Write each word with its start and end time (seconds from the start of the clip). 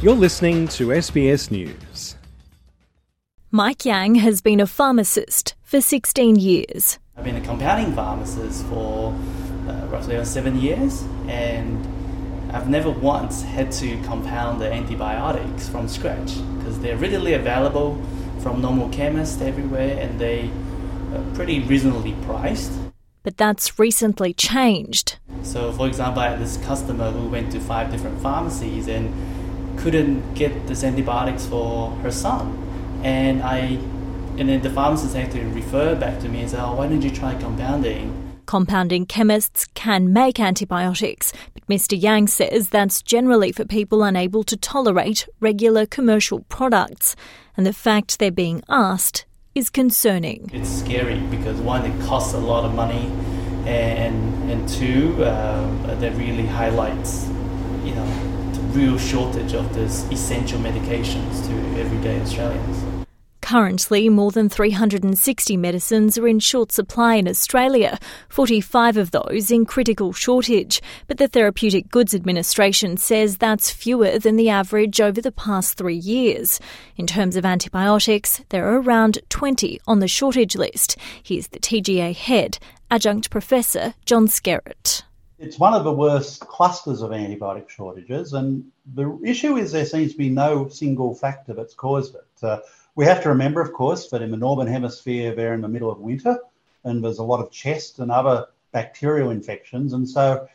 You're 0.00 0.14
listening 0.14 0.68
to 0.68 0.90
SBS 0.90 1.50
News. 1.50 2.14
Mike 3.50 3.84
Yang 3.84 4.14
has 4.16 4.40
been 4.40 4.60
a 4.60 4.66
pharmacist 4.68 5.56
for 5.64 5.80
16 5.80 6.36
years. 6.36 7.00
I've 7.16 7.24
been 7.24 7.34
a 7.34 7.40
compounding 7.40 7.92
pharmacist 7.96 8.64
for 8.66 9.12
uh, 9.66 9.86
roughly 9.88 10.24
seven 10.24 10.60
years, 10.60 11.02
and 11.26 11.84
I've 12.54 12.68
never 12.68 12.90
once 12.90 13.42
had 13.42 13.72
to 13.72 14.00
compound 14.04 14.60
the 14.60 14.72
antibiotics 14.72 15.68
from 15.68 15.88
scratch 15.88 16.36
because 16.58 16.78
they're 16.78 16.96
readily 16.96 17.34
available 17.34 18.00
from 18.38 18.60
normal 18.60 18.90
chemists 18.90 19.42
everywhere 19.42 19.98
and 19.98 20.20
they 20.20 20.48
are 21.12 21.34
pretty 21.34 21.58
reasonably 21.58 22.14
priced. 22.22 22.70
But 23.24 23.36
that's 23.36 23.80
recently 23.80 24.32
changed. 24.32 25.16
So, 25.42 25.72
for 25.72 25.88
example, 25.88 26.22
I 26.22 26.28
had 26.28 26.38
this 26.38 26.56
customer 26.58 27.10
who 27.10 27.28
went 27.28 27.50
to 27.50 27.58
five 27.58 27.90
different 27.90 28.20
pharmacies 28.20 28.86
and 28.86 29.12
couldn't 29.78 30.34
get 30.34 30.66
this 30.66 30.84
antibiotics 30.84 31.46
for 31.46 31.90
her 32.02 32.10
son. 32.10 32.56
And 33.02 33.42
I 33.42 33.78
and 34.38 34.48
then 34.48 34.62
the 34.62 34.70
pharmacist 34.70 35.16
actually 35.16 35.44
referred 35.46 35.98
back 35.98 36.20
to 36.20 36.28
me 36.28 36.42
and 36.42 36.50
said, 36.50 36.60
oh, 36.60 36.76
why 36.76 36.86
don't 36.86 37.02
you 37.02 37.10
try 37.10 37.34
compounding? 37.34 38.28
Compounding 38.46 39.04
chemists 39.04 39.66
can 39.74 40.12
make 40.12 40.38
antibiotics, 40.38 41.32
but 41.54 41.66
Mr. 41.66 42.00
Yang 42.00 42.28
says 42.28 42.68
that's 42.68 43.02
generally 43.02 43.50
for 43.50 43.64
people 43.64 44.04
unable 44.04 44.44
to 44.44 44.56
tolerate 44.56 45.28
regular 45.40 45.86
commercial 45.86 46.40
products. 46.48 47.16
And 47.56 47.66
the 47.66 47.72
fact 47.72 48.20
they're 48.20 48.30
being 48.30 48.62
asked 48.68 49.26
is 49.56 49.70
concerning. 49.70 50.48
It's 50.52 50.68
scary 50.68 51.18
because 51.18 51.60
one, 51.60 51.84
it 51.84 52.00
costs 52.06 52.32
a 52.32 52.38
lot 52.38 52.64
of 52.64 52.74
money, 52.74 53.10
and 53.66 54.50
and 54.50 54.68
two, 54.68 55.22
uh, 55.22 55.96
that 55.96 56.16
really 56.16 56.46
highlights, 56.46 57.26
you 57.84 57.94
know, 57.94 58.17
real 58.70 58.98
shortage 58.98 59.54
of 59.54 59.74
these 59.74 60.04
essential 60.10 60.58
medications 60.60 61.46
to 61.46 61.80
everyday 61.80 62.20
Australians. 62.20 62.98
Currently, 63.48 64.10
more 64.10 64.30
than 64.30 64.50
360 64.50 65.56
medicines 65.56 66.18
are 66.18 66.28
in 66.28 66.38
short 66.38 66.70
supply 66.70 67.14
in 67.14 67.26
Australia, 67.26 67.98
45 68.28 68.98
of 68.98 69.10
those 69.10 69.50
in 69.50 69.64
critical 69.64 70.12
shortage. 70.12 70.82
But 71.06 71.16
the 71.16 71.28
Therapeutic 71.28 71.88
Goods 71.88 72.14
Administration 72.14 72.98
says 72.98 73.38
that's 73.38 73.70
fewer 73.70 74.18
than 74.18 74.36
the 74.36 74.50
average 74.50 75.00
over 75.00 75.22
the 75.22 75.32
past 75.32 75.78
three 75.78 75.96
years. 75.96 76.60
In 76.98 77.06
terms 77.06 77.36
of 77.36 77.46
antibiotics, 77.46 78.42
there 78.50 78.68
are 78.68 78.82
around 78.82 79.18
20 79.30 79.80
on 79.86 80.00
the 80.00 80.08
shortage 80.08 80.54
list. 80.54 80.98
Here's 81.22 81.48
the 81.48 81.58
TGA 81.58 82.14
head, 82.14 82.58
Adjunct 82.90 83.30
Professor 83.30 83.94
John 84.04 84.26
Skerritt. 84.26 85.04
It's 85.38 85.58
one 85.58 85.72
of 85.72 85.84
the 85.84 85.92
worst 85.92 86.40
clusters 86.40 87.00
of 87.00 87.12
antibiotic 87.12 87.68
shortages, 87.68 88.32
and 88.32 88.72
the 88.94 89.20
issue 89.24 89.56
is 89.56 89.70
there 89.70 89.84
seems 89.84 90.12
to 90.12 90.18
be 90.18 90.30
no 90.30 90.66
single 90.68 91.14
factor 91.14 91.54
that's 91.54 91.74
caused 91.74 92.16
it. 92.16 92.42
Uh, 92.42 92.58
we 92.96 93.04
have 93.04 93.22
to 93.22 93.28
remember, 93.28 93.60
of 93.60 93.72
course, 93.72 94.08
that 94.08 94.20
in 94.20 94.32
the 94.32 94.36
northern 94.36 94.66
hemisphere, 94.66 95.36
they're 95.36 95.54
in 95.54 95.60
the 95.60 95.68
middle 95.68 95.92
of 95.92 96.00
winter, 96.00 96.38
and 96.82 97.04
there's 97.04 97.20
a 97.20 97.24
lot 97.24 97.38
of 97.38 97.52
chest 97.52 98.00
and 98.00 98.10
other 98.10 98.48
bacterial 98.72 99.30
infections, 99.30 99.92
and 99.92 100.08
so 100.08 100.48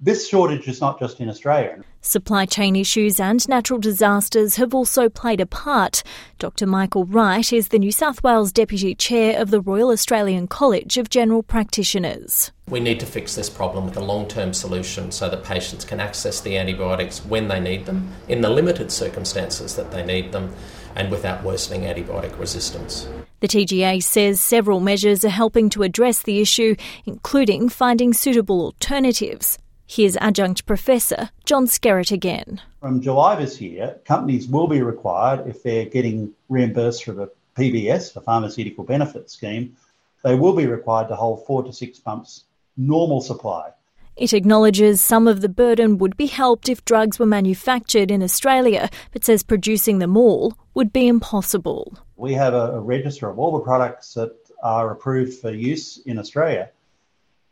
this 0.00 0.28
shortage 0.28 0.66
is 0.66 0.80
not 0.80 0.98
just 0.98 1.20
in 1.20 1.28
Australia. 1.28 1.82
Supply 2.00 2.46
chain 2.46 2.74
issues 2.74 3.20
and 3.20 3.46
natural 3.46 3.78
disasters 3.78 4.56
have 4.56 4.74
also 4.74 5.10
played 5.10 5.40
a 5.40 5.46
part. 5.46 6.02
Dr. 6.38 6.66
Michael 6.66 7.04
Wright 7.04 7.52
is 7.52 7.68
the 7.68 7.78
New 7.78 7.92
South 7.92 8.22
Wales 8.22 8.50
Deputy 8.50 8.94
Chair 8.94 9.38
of 9.38 9.50
the 9.50 9.60
Royal 9.60 9.90
Australian 9.90 10.46
College 10.46 10.96
of 10.96 11.10
General 11.10 11.42
Practitioners. 11.42 12.50
We 12.70 12.80
need 12.80 13.00
to 13.00 13.06
fix 13.06 13.34
this 13.34 13.50
problem 13.50 13.84
with 13.84 13.98
a 13.98 14.04
long 14.04 14.26
term 14.26 14.54
solution 14.54 15.12
so 15.12 15.28
that 15.28 15.44
patients 15.44 15.84
can 15.84 16.00
access 16.00 16.40
the 16.40 16.56
antibiotics 16.56 17.22
when 17.26 17.48
they 17.48 17.60
need 17.60 17.84
them, 17.84 18.10
in 18.28 18.40
the 18.40 18.48
limited 18.48 18.90
circumstances 18.90 19.76
that 19.76 19.90
they 19.90 20.04
need 20.04 20.32
them 20.32 20.54
and 20.96 21.10
without 21.10 21.44
worsening 21.44 21.82
antibiotic 21.82 22.38
resistance. 22.38 23.06
The 23.40 23.48
TGA 23.48 24.02
says 24.02 24.40
several 24.40 24.80
measures 24.80 25.24
are 25.24 25.28
helping 25.30 25.68
to 25.70 25.82
address 25.82 26.22
the 26.22 26.40
issue, 26.40 26.76
including 27.04 27.68
finding 27.68 28.14
suitable 28.14 28.62
alternatives. 28.62 29.58
Here's 29.92 30.16
Adjunct 30.18 30.66
Professor 30.66 31.30
John 31.44 31.66
Skerritt 31.66 32.12
again. 32.12 32.60
From 32.78 33.00
July 33.00 33.34
this 33.34 33.60
year, 33.60 33.98
companies 34.04 34.46
will 34.46 34.68
be 34.68 34.82
required, 34.82 35.48
if 35.48 35.64
they're 35.64 35.84
getting 35.84 36.32
reimbursed 36.48 37.02
through 37.02 37.14
the 37.14 37.32
PBS, 37.58 38.12
the 38.12 38.20
Pharmaceutical 38.20 38.84
Benefit 38.84 39.28
Scheme, 39.32 39.76
they 40.22 40.36
will 40.36 40.54
be 40.54 40.66
required 40.66 41.08
to 41.08 41.16
hold 41.16 41.44
four 41.44 41.64
to 41.64 41.72
six 41.72 42.00
months 42.06 42.44
normal 42.76 43.20
supply 43.20 43.72
it 44.16 44.32
acknowledges 44.32 45.00
some 45.00 45.26
of 45.26 45.40
the 45.40 45.48
burden 45.48 45.98
would 45.98 46.16
be 46.16 46.26
helped 46.26 46.68
if 46.68 46.84
drugs 46.84 47.18
were 47.18 47.26
manufactured 47.26 48.10
in 48.10 48.22
Australia, 48.22 48.90
but 49.12 49.24
says 49.24 49.42
producing 49.42 49.98
them 49.98 50.14
all 50.14 50.58
would 50.74 50.92
be 50.92 51.08
impossible. 51.08 51.96
We 52.16 52.34
have 52.34 52.52
a, 52.52 52.72
a 52.72 52.80
register 52.80 53.30
of 53.30 53.38
all 53.38 53.52
the 53.52 53.64
products 53.64 54.12
that 54.14 54.36
are 54.62 54.90
approved 54.90 55.40
for 55.40 55.50
use 55.50 55.96
in 56.04 56.18
Australia. 56.18 56.68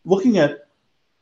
Looking 0.05 0.37
at 0.37 0.68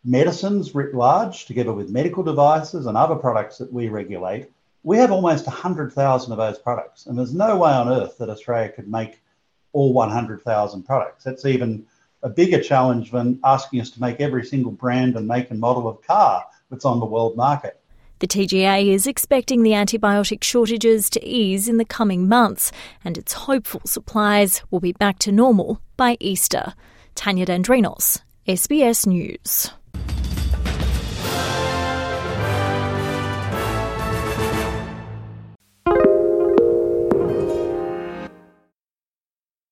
medicines 0.07 0.75
writ 0.75 0.95
large, 0.95 1.47
together 1.47 1.73
with 1.73 1.91
medical 1.91 2.23
devices 2.23 2.87
and 2.87 2.97
other 2.97 3.17
products 3.17 3.59
that 3.59 3.73
we 3.73 3.89
regulate, 3.89 4.51
we 4.85 4.97
have 4.99 5.11
almost 5.11 5.47
100,000 5.47 6.33
of 6.33 6.39
those 6.39 6.59
products. 6.59 7.07
And 7.07 7.19
there's 7.19 7.35
no 7.35 7.57
way 7.57 7.73
on 7.73 7.89
earth 7.89 8.17
that 8.19 8.31
Australia 8.31 8.71
could 8.71 8.89
make 8.89 9.21
all 9.73 9.93
100,000 9.93 10.85
products. 10.85 11.25
That's 11.25 11.45
even 11.45 11.85
a 12.23 12.29
bigger 12.29 12.63
challenge 12.63 13.11
than 13.11 13.41
asking 13.45 13.81
us 13.81 13.91
to 13.91 14.01
make 14.01 14.21
every 14.21 14.45
single 14.45 14.73
brand 14.73 15.17
and 15.17 15.27
make 15.27 15.51
and 15.51 15.61
model 15.61 15.89
of 15.89 16.01
car 16.03 16.45
that's 16.71 16.85
on 16.85 17.01
the 17.01 17.07
world 17.07 17.37
market. 17.37 17.81
The 18.19 18.27
TGA 18.27 18.89
is 18.89 19.07
expecting 19.07 19.63
the 19.63 19.73
antibiotic 19.73 20.43
shortages 20.43 21.11
to 21.11 21.25
ease 21.25 21.69
in 21.69 21.77
the 21.77 21.85
coming 21.85 22.29
months, 22.29 22.73
and 23.05 23.19
it's 23.19 23.35
hopeful 23.35 23.83
supplies 23.85 24.63
will 24.71 24.81
be 24.81 24.93
back 24.93 25.19
to 25.21 25.33
normal 25.33 25.83
by 25.97 26.17
Easter. 26.19 26.73
Tanya 27.15 27.45
Dendrinos, 27.45 28.23
SBS 28.49 29.07
News. 29.07 29.71